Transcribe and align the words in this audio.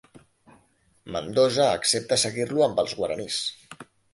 Mendoza 1.17 1.67
accepta 1.75 2.19
seguir-lo 2.25 2.67
amb 2.69 2.85
els 2.85 2.99
guaranís. 3.03 3.41